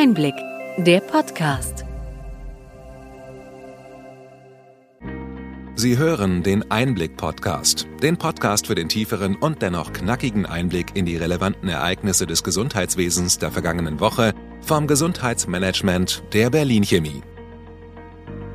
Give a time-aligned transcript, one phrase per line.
[0.00, 0.36] Einblick,
[0.76, 1.84] der Podcast.
[5.74, 11.16] Sie hören den Einblick-Podcast, den Podcast für den tieferen und dennoch knackigen Einblick in die
[11.16, 17.22] relevanten Ereignisse des Gesundheitswesens der vergangenen Woche vom Gesundheitsmanagement der Berlin Chemie.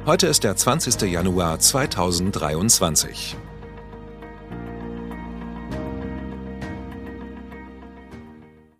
[0.06, 1.12] Heute ist der 20.
[1.12, 3.36] Januar 2023.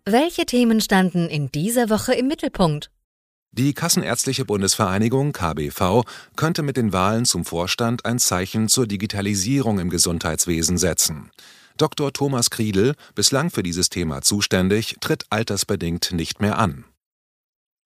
[0.06, 2.90] Welche Themen standen in dieser Woche im Mittelpunkt?
[3.52, 6.02] Die Kassenärztliche Bundesvereinigung KBV
[6.36, 11.30] könnte mit den Wahlen zum Vorstand ein Zeichen zur Digitalisierung im Gesundheitswesen setzen.
[11.78, 12.12] Dr.
[12.12, 16.84] Thomas Kriedel, bislang für dieses Thema zuständig, tritt altersbedingt nicht mehr an.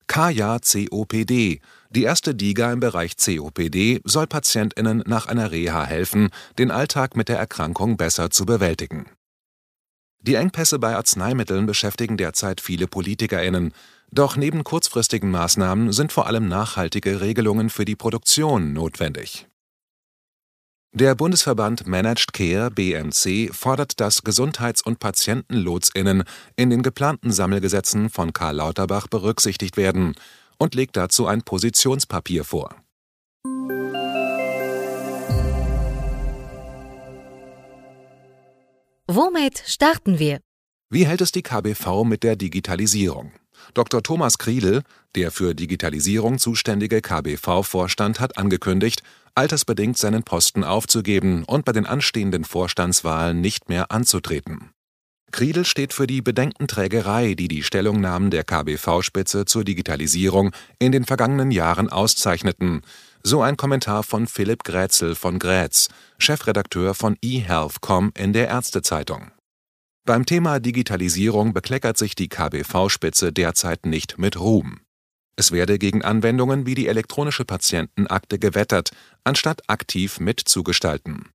[0.09, 1.61] Kaya COPD.
[1.91, 7.29] Die erste DIGA im Bereich COPD soll PatientInnen nach einer Reha helfen, den Alltag mit
[7.29, 9.07] der Erkrankung besser zu bewältigen.
[10.21, 13.73] Die Engpässe bei Arzneimitteln beschäftigen derzeit viele PolitikerInnen.
[14.11, 19.47] Doch neben kurzfristigen Maßnahmen sind vor allem nachhaltige Regelungen für die Produktion notwendig.
[20.93, 26.25] Der Bundesverband Managed Care BMC fordert, dass Gesundheits- und PatientenlotSInnen
[26.57, 30.15] in den geplanten Sammelgesetzen von Karl Lauterbach berücksichtigt werden
[30.59, 32.75] und legt dazu ein Positionspapier vor.
[39.11, 40.39] Womit starten wir?
[40.91, 43.33] Wie hält es die KBV mit der Digitalisierung?
[43.73, 44.03] Dr.
[44.03, 44.83] Thomas Kriedel,
[45.15, 49.03] der für Digitalisierung zuständige KBV-Vorstand, hat angekündigt,
[49.35, 54.73] altersbedingt seinen Posten aufzugeben und bei den anstehenden Vorstandswahlen nicht mehr anzutreten.
[55.31, 61.51] Kriedel steht für die Bedenkenträgerei, die die Stellungnahmen der KBV-Spitze zur Digitalisierung in den vergangenen
[61.51, 62.83] Jahren auszeichneten,
[63.23, 65.89] so ein Kommentar von Philipp Grätzel von Grätz,
[66.19, 69.31] Chefredakteur von eHealth.com in der Ärztezeitung.
[70.05, 74.81] Beim Thema Digitalisierung bekleckert sich die KBV-Spitze derzeit nicht mit Ruhm.
[75.37, 78.91] Es werde gegen Anwendungen wie die elektronische Patientenakte gewettert,
[79.23, 81.29] anstatt aktiv mitzugestalten.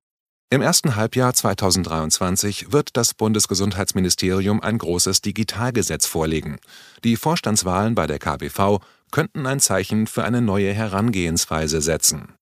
[0.50, 6.58] Im ersten Halbjahr 2023 wird das Bundesgesundheitsministerium ein großes Digitalgesetz vorlegen.
[7.02, 8.80] Die Vorstandswahlen bei der KBV
[9.14, 12.34] könnten ein Zeichen für eine neue Herangehensweise setzen.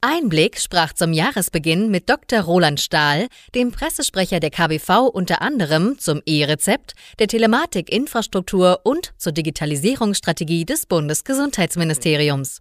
[0.00, 2.40] Einblick sprach zum Jahresbeginn mit Dr.
[2.40, 10.64] Roland Stahl, dem Pressesprecher der KBV unter anderem zum E-Rezept, der Telematikinfrastruktur und zur Digitalisierungsstrategie
[10.64, 12.60] des Bundesgesundheitsministeriums.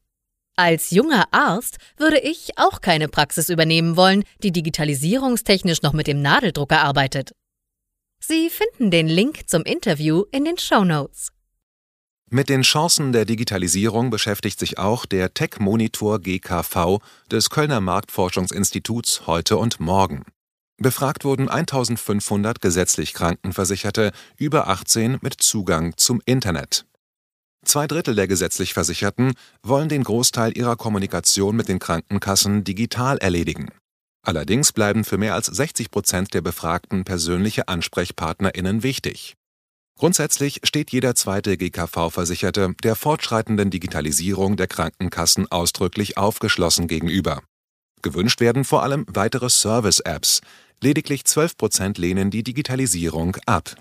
[0.58, 6.22] Als junger Arzt würde ich auch keine Praxis übernehmen wollen, die digitalisierungstechnisch noch mit dem
[6.22, 7.32] Nadeldrucker arbeitet.
[8.20, 11.32] Sie finden den Link zum Interview in den Show Notes.
[12.34, 17.00] Mit den Chancen der Digitalisierung beschäftigt sich auch der Tech Monitor GKV
[17.30, 20.24] des Kölner Marktforschungsinstituts heute und morgen.
[20.78, 26.86] Befragt wurden 1500 gesetzlich Krankenversicherte über 18 mit Zugang zum Internet.
[27.66, 33.72] Zwei Drittel der gesetzlich Versicherten wollen den Großteil ihrer Kommunikation mit den Krankenkassen digital erledigen.
[34.26, 39.36] Allerdings bleiben für mehr als 60 Prozent der Befragten persönliche AnsprechpartnerInnen wichtig.
[39.98, 47.42] Grundsätzlich steht jeder zweite GKV-Versicherte der fortschreitenden Digitalisierung der Krankenkassen ausdrücklich aufgeschlossen gegenüber.
[48.02, 50.42] Gewünscht werden vor allem weitere Service-Apps.
[50.82, 53.76] Lediglich 12 Prozent lehnen die Digitalisierung ab.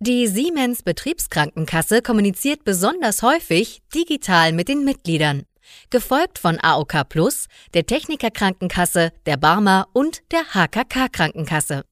[0.00, 5.44] Die Siemens Betriebskrankenkasse kommuniziert besonders häufig digital mit den Mitgliedern,
[5.90, 11.84] gefolgt von AOK Plus, der Techniker Krankenkasse, der Barmer und der HKK Krankenkasse.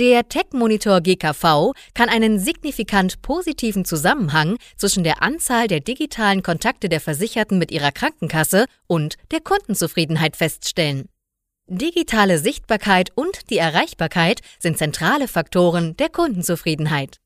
[0.00, 7.02] Der Tech-Monitor GKV kann einen signifikant positiven Zusammenhang zwischen der Anzahl der digitalen Kontakte der
[7.02, 11.10] Versicherten mit ihrer Krankenkasse und der Kundenzufriedenheit feststellen.
[11.66, 17.18] Digitale Sichtbarkeit und die Erreichbarkeit sind zentrale Faktoren der Kundenzufriedenheit.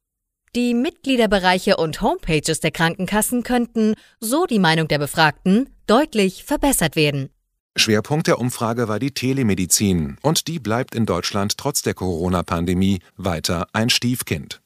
[0.57, 7.31] Die Mitgliederbereiche und Homepages der Krankenkassen könnten, so die Meinung der Befragten, deutlich verbessert werden.
[7.77, 13.67] Schwerpunkt der Umfrage war die Telemedizin, und die bleibt in Deutschland trotz der Corona-Pandemie weiter
[13.73, 14.63] ein Stiefkind.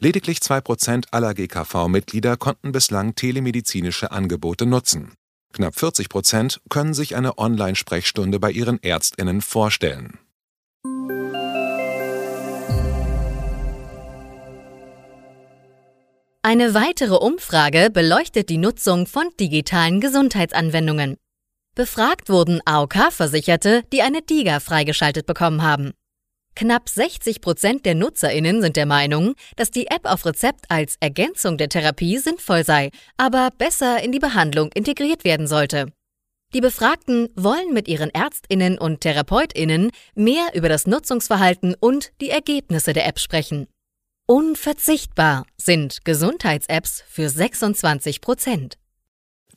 [0.00, 5.12] Lediglich zwei Prozent aller GKV-Mitglieder konnten bislang telemedizinische Angebote nutzen.
[5.52, 10.18] Knapp 40 Prozent können sich eine Online-Sprechstunde bei ihren ÄrztInnen vorstellen.
[16.42, 21.16] Eine weitere Umfrage beleuchtet die Nutzung von digitalen Gesundheitsanwendungen.
[21.78, 25.92] Befragt wurden AOK-Versicherte, die eine DIGA freigeschaltet bekommen haben.
[26.56, 31.56] Knapp 60 Prozent der NutzerInnen sind der Meinung, dass die App auf Rezept als Ergänzung
[31.56, 35.92] der Therapie sinnvoll sei, aber besser in die Behandlung integriert werden sollte.
[36.52, 42.92] Die Befragten wollen mit ihren ÄrztInnen und TherapeutInnen mehr über das Nutzungsverhalten und die Ergebnisse
[42.92, 43.68] der App sprechen.
[44.26, 48.78] Unverzichtbar sind Gesundheits-Apps für 26 Prozent.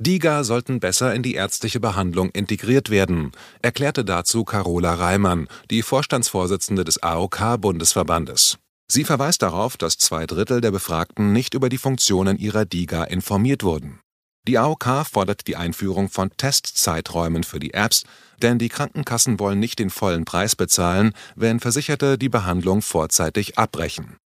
[0.01, 6.83] DIGA sollten besser in die ärztliche Behandlung integriert werden, erklärte dazu Carola Reimann, die Vorstandsvorsitzende
[6.83, 8.57] des AOK-Bundesverbandes.
[8.91, 13.61] Sie verweist darauf, dass zwei Drittel der Befragten nicht über die Funktionen ihrer DIGA informiert
[13.61, 13.99] wurden.
[14.47, 18.03] Die AOK fordert die Einführung von Testzeiträumen für die Apps,
[18.41, 24.17] denn die Krankenkassen wollen nicht den vollen Preis bezahlen, wenn Versicherte die Behandlung vorzeitig abbrechen.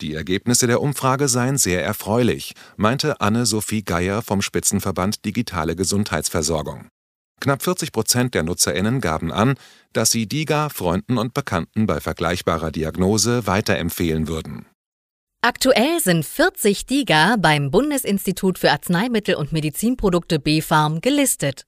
[0.00, 6.88] Die Ergebnisse der Umfrage seien sehr erfreulich, meinte Anne-Sophie Geier vom Spitzenverband Digitale Gesundheitsversorgung.
[7.40, 9.54] Knapp 40 Prozent der NutzerInnen gaben an,
[9.92, 14.66] dass sie DIGA Freunden und Bekannten bei vergleichbarer Diagnose weiterempfehlen würden.
[15.42, 21.66] Aktuell sind 40 DIGA beim Bundesinstitut für Arzneimittel und Medizinprodukte BfArM gelistet.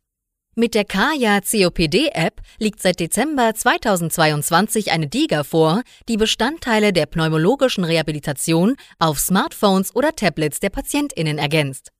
[0.58, 7.84] Mit der Kaya COPD-App liegt seit Dezember 2022 eine DIGA vor, die Bestandteile der pneumologischen
[7.84, 11.90] Rehabilitation auf Smartphones oder Tablets der PatientInnen ergänzt.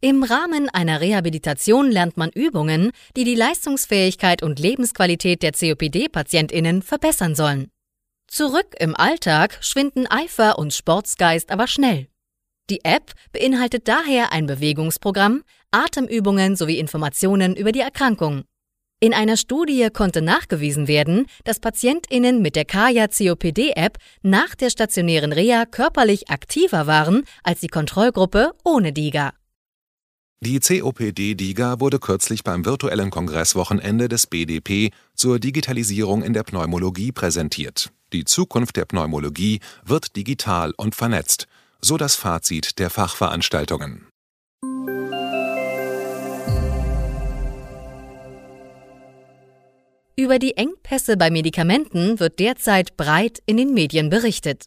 [0.00, 7.36] Im Rahmen einer Rehabilitation lernt man Übungen, die die Leistungsfähigkeit und Lebensqualität der COPD-PatientInnen verbessern
[7.36, 7.70] sollen.
[8.26, 12.08] Zurück im Alltag schwinden Eifer und Sportsgeist aber schnell.
[12.70, 15.42] Die App beinhaltet daher ein Bewegungsprogramm,
[15.72, 18.44] Atemübungen sowie Informationen über die Erkrankung.
[19.02, 25.32] In einer Studie konnte nachgewiesen werden, dass PatientInnen mit der Kaya COPD-App nach der stationären
[25.32, 29.32] Reha körperlich aktiver waren als die Kontrollgruppe ohne DIGA.
[30.42, 37.90] Die COPD-DIGA wurde kürzlich beim virtuellen Kongresswochenende des BDP zur Digitalisierung in der Pneumologie präsentiert.
[38.12, 41.46] Die Zukunft der Pneumologie wird digital und vernetzt,
[41.80, 44.09] so das Fazit der Fachveranstaltungen.
[50.16, 54.64] Über die Engpässe bei Medikamenten wird derzeit breit in den Medien berichtet.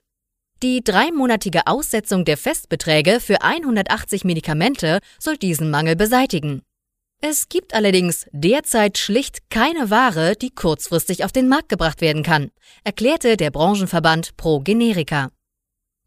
[0.64, 6.62] Die dreimonatige Aussetzung der Festbeträge für 180 Medikamente soll diesen Mangel beseitigen.
[7.20, 12.52] Es gibt allerdings derzeit schlicht keine Ware, die kurzfristig auf den Markt gebracht werden kann,
[12.84, 15.33] erklärte der Branchenverband Pro Generika.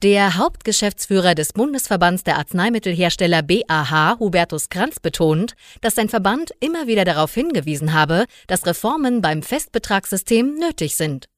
[0.02, 7.06] Der Hauptgeschäftsführer des Bundesverbands der Arzneimittelhersteller BAH, Hubertus Kranz, betont, dass sein Verband immer wieder
[7.06, 11.28] darauf hingewiesen habe, dass Reformen beim Festbetragssystem nötig sind.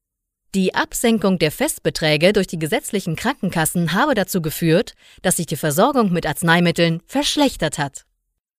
[0.56, 6.12] Die Absenkung der Festbeträge durch die gesetzlichen Krankenkassen habe dazu geführt, dass sich die Versorgung
[6.12, 8.06] mit Arzneimitteln verschlechtert hat.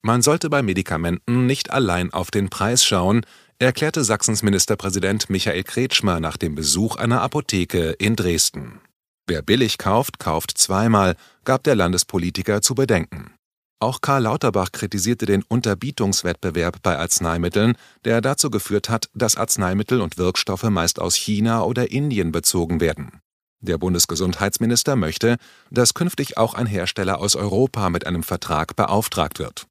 [0.02, 3.26] Man sollte bei Medikamenten nicht allein auf den Preis schauen,
[3.58, 8.80] erklärte Sachsens Ministerpräsident Michael Kretschmer nach dem Besuch einer Apotheke in Dresden.
[9.28, 11.14] Wer billig kauft, kauft zweimal,
[11.44, 13.34] gab der Landespolitiker zu bedenken.
[13.78, 17.76] Auch Karl Lauterbach kritisierte den Unterbietungswettbewerb bei Arzneimitteln,
[18.06, 23.20] der dazu geführt hat, dass Arzneimittel und Wirkstoffe meist aus China oder Indien bezogen werden.
[23.60, 25.36] Der Bundesgesundheitsminister möchte,
[25.70, 29.66] dass künftig auch ein Hersteller aus Europa mit einem Vertrag beauftragt wird.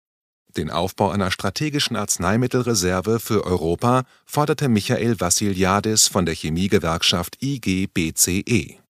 [0.56, 8.87] Den Aufbau einer strategischen Arzneimittelreserve für Europa forderte Michael Vassiliadis von der Chemiegewerkschaft IGBCE.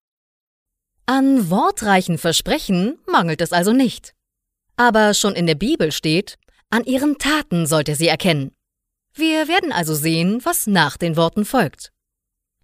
[1.09, 4.13] An wortreichen Versprechen mangelt es also nicht.
[4.75, 6.37] Aber schon in der Bibel steht,
[6.69, 8.51] an ihren Taten sollt ihr sie erkennen.
[9.13, 11.93] Wir werden also sehen, was nach den Worten folgt.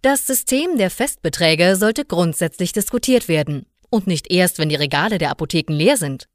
[0.02, 5.30] Das System der Festbeträge sollte grundsätzlich diskutiert werden und nicht erst, wenn die Regale der
[5.30, 6.28] Apotheken leer sind.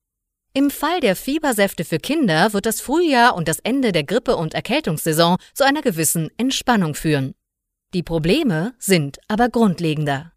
[0.55, 4.55] Im Fall der Fiebersäfte für Kinder wird das Frühjahr und das Ende der Grippe- und
[4.55, 7.35] Erkältungssaison zu einer gewissen Entspannung führen.
[7.93, 10.33] Die Probleme sind aber grundlegender.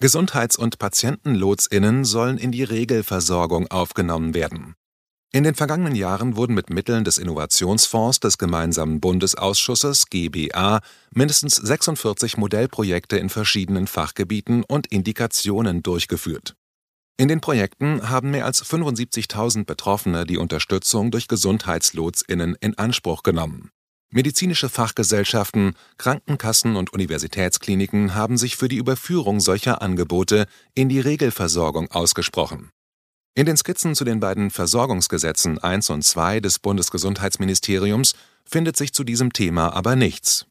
[0.00, 4.76] Gesundheits- und Patientenlotsinnen sollen in die Regelversorgung aufgenommen werden.
[5.32, 10.80] In den vergangenen Jahren wurden mit Mitteln des Innovationsfonds des gemeinsamen Bundesausschusses GBA
[11.12, 16.54] mindestens 46 Modellprojekte in verschiedenen Fachgebieten und Indikationen durchgeführt.
[17.16, 23.72] In den Projekten haben mehr als 75.000 Betroffene die Unterstützung durch Gesundheitslotsinnen in Anspruch genommen
[24.10, 31.90] Medizinische Fachgesellschaften, Krankenkassen und Universitätskliniken haben sich für die Überführung solcher Angebote in die Regelversorgung
[31.90, 32.70] ausgesprochen.
[33.34, 38.14] In den Skizzen zu den beiden Versorgungsgesetzen 1 und 2 des Bundesgesundheitsministeriums
[38.46, 40.46] findet sich zu diesem Thema aber nichts.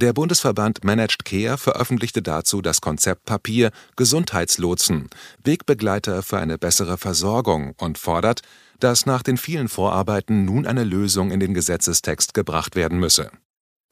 [0.00, 5.08] Der Bundesverband Managed Care veröffentlichte dazu das Konzeptpapier Gesundheitslotsen
[5.42, 8.42] Wegbegleiter für eine bessere Versorgung und fordert,
[8.80, 13.30] dass nach den vielen Vorarbeiten nun eine Lösung in den Gesetzestext gebracht werden müsse.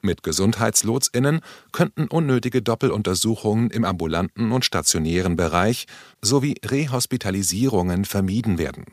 [0.01, 1.41] Mit Gesundheitslotsinnen
[1.71, 5.87] könnten unnötige Doppeluntersuchungen im ambulanten und stationären Bereich
[6.21, 8.85] sowie Rehospitalisierungen vermieden werden.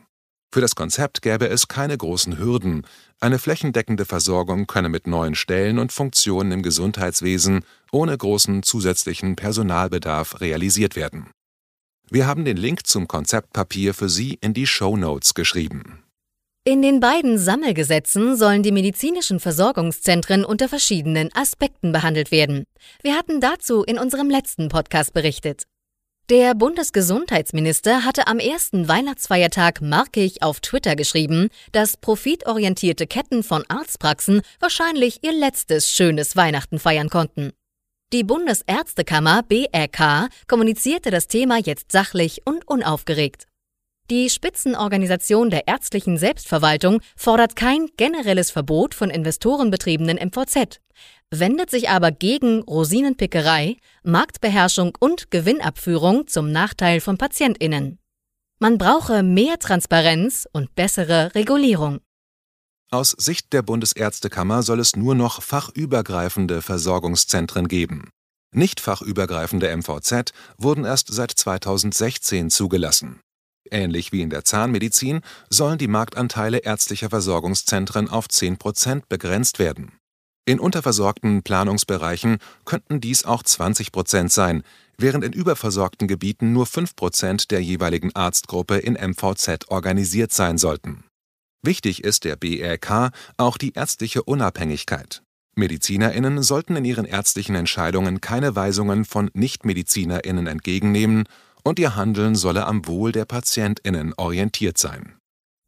[0.51, 2.87] Für das Konzept gäbe es keine großen Hürden.
[3.19, 10.39] Eine flächendeckende Versorgung könne mit neuen Stellen und Funktionen im Gesundheitswesen ohne großen zusätzlichen Personalbedarf
[10.39, 11.29] realisiert werden.
[12.09, 16.03] Wir haben den Link zum Konzeptpapier für Sie in die Show Notes geschrieben.
[16.67, 22.63] In den beiden Sammelgesetzen sollen die medizinischen Versorgungszentren unter verschiedenen Aspekten behandelt werden.
[23.03, 25.63] Wir hatten dazu in unserem letzten Podcast berichtet.
[26.31, 34.41] Der Bundesgesundheitsminister hatte am ersten Weihnachtsfeiertag markig auf Twitter geschrieben, dass profitorientierte Ketten von Arztpraxen
[34.59, 37.51] wahrscheinlich ihr letztes schönes Weihnachten feiern konnten.
[38.13, 43.47] Die Bundesärztekammer BRK kommunizierte das Thema jetzt sachlich und unaufgeregt.
[44.11, 50.79] Die Spitzenorganisation der ärztlichen Selbstverwaltung fordert kein generelles Verbot von investorenbetriebenen MVZ,
[51.31, 57.97] wendet sich aber gegen Rosinenpickerei, Marktbeherrschung und Gewinnabführung zum Nachteil von Patientinnen.
[58.59, 61.99] Man brauche mehr Transparenz und bessere Regulierung.
[62.91, 68.09] Aus Sicht der Bundesärztekammer soll es nur noch fachübergreifende Versorgungszentren geben.
[68.53, 73.19] Nicht fachübergreifende MVZ wurden erst seit 2016 zugelassen.
[73.71, 79.91] Ähnlich wie in der Zahnmedizin sollen die Marktanteile ärztlicher Versorgungszentren auf 10 Prozent begrenzt werden.
[80.47, 84.61] In unterversorgten Planungsbereichen könnten dies auch 20 Prozent sein,
[84.97, 91.03] während in überversorgten Gebieten nur 5 Prozent der jeweiligen Arztgruppe in MVZ organisiert sein sollten.
[91.65, 95.23] Wichtig ist der BRK auch die ärztliche Unabhängigkeit.
[95.55, 101.23] MedizinerInnen sollten in ihren ärztlichen Entscheidungen keine Weisungen von NichtmedizinerInnen entgegennehmen
[101.63, 105.15] und ihr Handeln solle am Wohl der PatientInnen orientiert sein.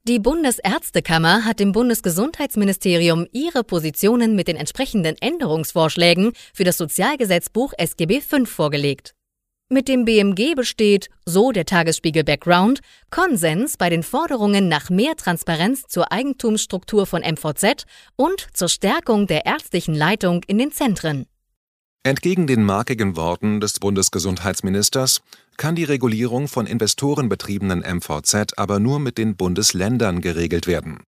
[0.03, 8.21] Die Bundesärztekammer hat dem Bundesgesundheitsministerium ihre Positionen mit den entsprechenden Änderungsvorschlägen für das Sozialgesetzbuch SGB
[8.21, 9.16] V vorgelegt.
[9.69, 15.83] Mit dem BMG besteht, so der Tagesspiegel Background, Konsens bei den Forderungen nach mehr Transparenz
[15.89, 17.83] zur Eigentumsstruktur von MVZ
[18.15, 21.25] und zur Stärkung der ärztlichen Leitung in den Zentren.
[22.03, 25.19] Entgegen den markigen Worten des Bundesgesundheitsministers
[25.57, 31.03] kann die Regulierung von investorenbetriebenen MVZ aber nur mit den Bundesländern geregelt werden.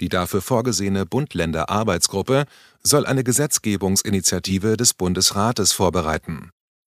[0.00, 2.44] Die dafür vorgesehene Bund-Länder-Arbeitsgruppe
[2.80, 6.50] soll eine Gesetzgebungsinitiative des Bundesrates vorbereiten.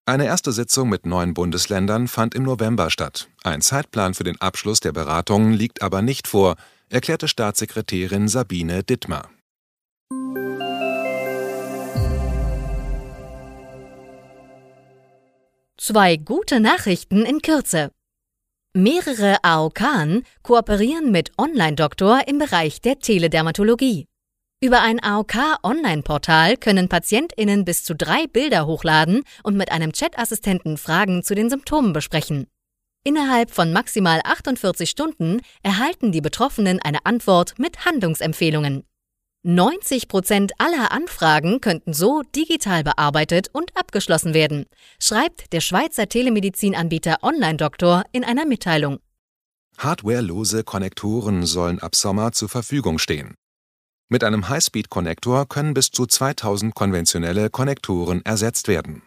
[0.08, 3.26] Eine erste Sitzung mit neun Bundesländern fand im November statt.
[3.42, 6.54] Ein Zeitplan für den Abschluss der Beratungen liegt aber nicht vor,
[6.88, 9.30] erklärte Staatssekretärin Sabine Dittmar.
[15.76, 17.90] Zwei gute Nachrichten in Kürze.
[18.75, 24.06] Mehrere AOK kooperieren mit Online-Doktor im Bereich der Teledermatologie.
[24.66, 31.23] Über ein AOK-Online-Portal können PatientInnen bis zu drei Bilder hochladen und mit einem Chat-Assistenten Fragen
[31.23, 32.49] zu den Symptomen besprechen.
[33.04, 38.82] Innerhalb von maximal 48 Stunden erhalten die Betroffenen eine Antwort mit Handlungsempfehlungen.
[39.44, 44.66] 90 Prozent aller Anfragen könnten so digital bearbeitet und abgeschlossen werden,
[45.00, 48.99] schreibt der Schweizer Telemedizinanbieter Online-Doktor in einer Mitteilung.
[49.78, 53.37] Hardwarelose Konnektoren sollen ab Sommer zur Verfügung stehen.
[54.08, 59.02] Mit einem Highspeed-Konnektor können bis zu 2000 konventionelle Konnektoren ersetzt werden.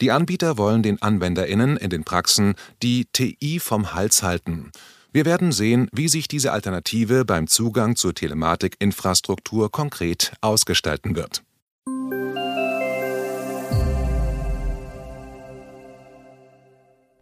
[0.00, 4.72] Die Anbieter wollen den AnwenderInnen in den Praxen die TI vom Hals halten
[5.14, 11.42] wir werden sehen, wie sich diese Alternative beim Zugang zur Telematikinfrastruktur konkret ausgestalten wird.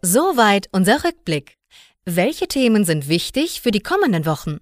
[0.01, 1.57] Soweit unser Rückblick.
[2.05, 4.61] Welche Themen sind wichtig für die kommenden Wochen?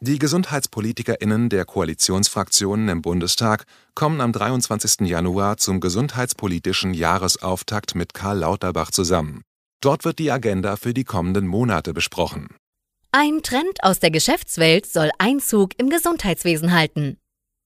[0.00, 5.08] Die GesundheitspolitikerInnen der Koalitionsfraktionen im Bundestag kommen am 23.
[5.08, 9.40] Januar zum gesundheitspolitischen Jahresauftakt mit Karl Lauterbach zusammen.
[9.80, 12.48] Dort wird die Agenda für die kommenden Monate besprochen.
[13.10, 17.16] Ein Trend aus der Geschäftswelt soll Einzug im Gesundheitswesen halten.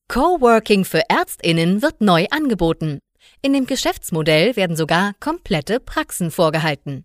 [0.07, 3.01] Coworking für Ärztinnen wird neu angeboten.
[3.43, 7.05] In dem Geschäftsmodell werden sogar komplette Praxen vorgehalten.